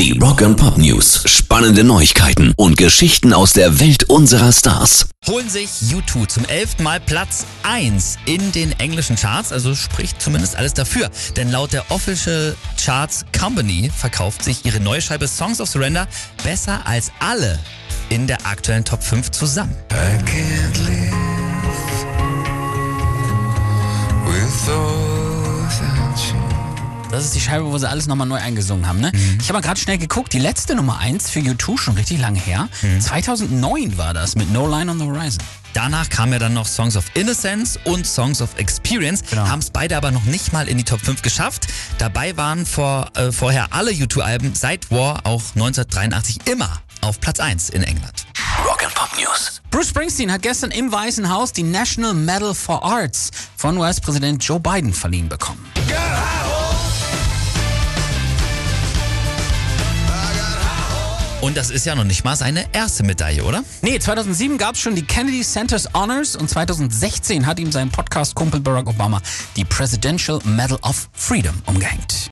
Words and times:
Die 0.00 0.18
Rock 0.18 0.40
and 0.40 0.56
Pop 0.56 0.78
News. 0.78 1.24
Spannende 1.26 1.84
Neuigkeiten 1.84 2.54
und 2.56 2.78
Geschichten 2.78 3.34
aus 3.34 3.52
der 3.52 3.80
Welt 3.80 4.04
unserer 4.04 4.50
Stars. 4.50 5.10
Holen 5.28 5.50
sich 5.50 5.68
U2 5.90 6.26
zum 6.26 6.46
elften 6.46 6.84
Mal 6.84 7.00
Platz 7.00 7.44
1 7.64 8.16
in 8.24 8.50
den 8.52 8.72
englischen 8.80 9.16
Charts, 9.16 9.52
also 9.52 9.74
spricht 9.74 10.22
zumindest 10.22 10.56
alles 10.56 10.72
dafür. 10.72 11.10
Denn 11.36 11.50
laut 11.50 11.74
der 11.74 11.90
Official 11.90 12.56
Charts 12.82 13.26
Company 13.38 13.90
verkauft 13.94 14.42
sich 14.42 14.64
ihre 14.64 14.80
neue 14.80 15.02
Scheibe 15.02 15.28
Songs 15.28 15.60
of 15.60 15.68
Surrender 15.68 16.08
besser 16.42 16.80
als 16.86 17.12
alle 17.18 17.58
in 18.08 18.26
der 18.26 18.46
aktuellen 18.46 18.86
Top 18.86 19.02
5 19.02 19.30
zusammen. 19.32 19.76
I 19.92 20.16
can't 20.24 20.78
live 20.86 21.12
without 24.24 24.94
you. 24.94 24.99
Das 27.10 27.24
ist 27.24 27.34
die 27.34 27.40
Scheibe, 27.40 27.64
wo 27.66 27.76
sie 27.76 27.88
alles 27.88 28.06
nochmal 28.06 28.26
neu 28.28 28.36
eingesungen 28.36 28.86
haben, 28.86 29.00
ne? 29.00 29.10
Ich 29.40 29.48
habe 29.48 29.54
mal 29.54 29.62
gerade 29.62 29.80
schnell 29.80 29.98
geguckt, 29.98 30.32
die 30.32 30.38
letzte 30.38 30.76
Nummer 30.76 30.98
1 30.98 31.28
für 31.28 31.40
U2, 31.40 31.76
schon 31.76 31.94
richtig 31.96 32.20
lange 32.20 32.38
her. 32.38 32.68
2009 33.00 33.98
war 33.98 34.14
das 34.14 34.36
mit 34.36 34.52
No 34.52 34.68
Line 34.68 34.88
on 34.90 34.98
the 35.00 35.04
Horizon. 35.06 35.42
Danach 35.72 36.08
kamen 36.08 36.32
ja 36.32 36.38
dann 36.38 36.54
noch 36.54 36.66
Songs 36.66 36.96
of 36.96 37.04
Innocence 37.14 37.78
und 37.84 38.06
Songs 38.06 38.40
of 38.40 38.50
Experience, 38.58 39.22
Genau. 39.28 39.46
haben 39.48 39.58
es 39.58 39.70
beide 39.70 39.96
aber 39.96 40.12
noch 40.12 40.24
nicht 40.24 40.52
mal 40.52 40.68
in 40.68 40.78
die 40.78 40.84
Top 40.84 41.00
5 41.00 41.22
geschafft. 41.22 41.66
Dabei 41.98 42.36
waren 42.36 42.64
vor, 42.64 43.10
äh, 43.16 43.32
vorher 43.32 43.68
alle 43.72 43.90
U2-Alben 43.90 44.54
seit 44.54 44.90
War 44.92 45.20
auch 45.26 45.42
1983 45.54 46.46
immer 46.46 46.70
auf 47.00 47.20
Platz 47.20 47.40
1 47.40 47.70
in 47.70 47.82
England. 47.82 48.26
Rock 48.64 48.84
and 48.84 48.94
Pop 48.94 49.10
News. 49.18 49.60
Bruce 49.70 49.88
Springsteen 49.88 50.30
hat 50.32 50.42
gestern 50.42 50.70
im 50.70 50.90
Weißen 50.92 51.28
Haus 51.32 51.52
die 51.52 51.62
National 51.62 52.14
Medal 52.14 52.54
for 52.54 52.84
Arts 52.84 53.30
von 53.56 53.76
US-Präsident 53.78 54.42
Joe 54.44 54.58
Biden 54.60 54.92
verliehen 54.92 55.28
bekommen. 55.28 55.64
Und 61.40 61.56
das 61.56 61.70
ist 61.70 61.86
ja 61.86 61.94
noch 61.94 62.04
nicht 62.04 62.22
mal 62.22 62.36
seine 62.36 62.66
erste 62.72 63.02
Medaille, 63.02 63.42
oder? 63.42 63.64
Nee, 63.80 63.98
2007 63.98 64.58
gab 64.58 64.74
es 64.74 64.80
schon 64.82 64.94
die 64.94 65.02
Kennedy 65.02 65.40
Center's 65.40 65.88
Honors 65.94 66.36
und 66.36 66.50
2016 66.50 67.46
hat 67.46 67.58
ihm 67.58 67.72
sein 67.72 67.88
Podcast-Kumpel 67.88 68.60
Barack 68.60 68.88
Obama 68.88 69.22
die 69.56 69.64
Presidential 69.64 70.38
Medal 70.44 70.78
of 70.82 71.08
Freedom 71.14 71.54
umgehängt. 71.64 72.28